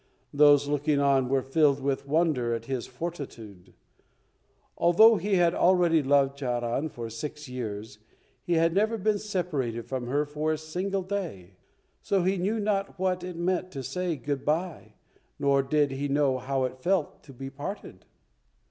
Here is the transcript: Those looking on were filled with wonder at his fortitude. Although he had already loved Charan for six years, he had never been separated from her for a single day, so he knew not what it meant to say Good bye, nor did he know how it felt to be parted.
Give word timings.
Those 0.33 0.67
looking 0.67 0.97
on 0.99 1.29
were 1.29 1.43
filled 1.43 1.79
with 1.79 2.07
wonder 2.07 2.55
at 2.55 2.65
his 2.65 2.87
fortitude. 2.87 3.75
Although 4.75 5.17
he 5.17 5.35
had 5.35 5.53
already 5.53 6.01
loved 6.01 6.35
Charan 6.35 6.89
for 6.89 7.07
six 7.07 7.47
years, 7.47 7.99
he 8.43 8.53
had 8.53 8.73
never 8.73 8.97
been 8.97 9.19
separated 9.19 9.85
from 9.85 10.07
her 10.07 10.25
for 10.25 10.51
a 10.53 10.57
single 10.57 11.03
day, 11.03 11.57
so 12.01 12.23
he 12.23 12.39
knew 12.39 12.59
not 12.59 12.97
what 12.97 13.23
it 13.23 13.35
meant 13.35 13.69
to 13.73 13.83
say 13.83 14.15
Good 14.15 14.43
bye, 14.43 14.95
nor 15.37 15.61
did 15.61 15.91
he 15.91 16.07
know 16.07 16.39
how 16.39 16.63
it 16.63 16.81
felt 16.81 17.21
to 17.25 17.31
be 17.31 17.51
parted. 17.51 18.05